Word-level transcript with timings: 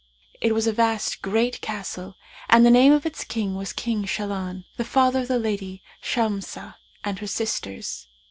It 0.41 0.55
was 0.55 0.65
a 0.65 0.73
vast 0.73 1.21
great 1.21 1.61
castle 1.61 2.15
and 2.49 2.65
the 2.65 2.71
name 2.71 2.91
of 2.91 3.05
its 3.05 3.23
king 3.23 3.53
was 3.53 3.71
King 3.71 4.03
Shahlan, 4.03 4.65
the 4.77 4.83
father 4.83 5.19
of 5.19 5.27
the 5.27 5.37
lady 5.37 5.83
Shamsah 6.01 6.73
and 7.03 7.19
her 7.19 7.27
sisters. 7.27 8.07